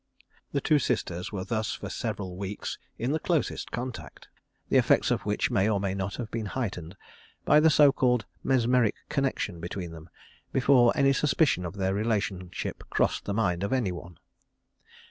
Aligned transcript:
The 0.51 0.61
two 0.61 0.79
sisters 0.79 1.31
were 1.31 1.43
thus 1.43 1.73
for 1.75 1.87
several 1.91 2.35
weeks 2.35 2.79
in 2.97 3.11
the 3.11 3.19
closest 3.19 3.69
contact, 3.69 4.29
the 4.67 4.77
effects 4.77 5.11
of 5.11 5.27
which 5.27 5.51
may 5.51 5.69
or 5.69 5.79
may 5.79 5.93
not 5.93 6.15
have 6.15 6.31
been 6.31 6.47
heightened 6.47 6.97
by 7.45 7.59
the 7.59 7.69
so 7.69 7.91
called 7.91 8.25
mesmeric 8.43 8.95
connection 9.09 9.59
between 9.59 9.91
them, 9.91 10.09
before 10.51 10.91
any 10.97 11.13
suspicion 11.13 11.65
of 11.65 11.75
their 11.75 11.93
relationship 11.93 12.83
crossed 12.89 13.25
the 13.25 13.33
mind 13.35 13.61
of 13.63 13.71
any 13.71 13.91
one. 13.91 14.17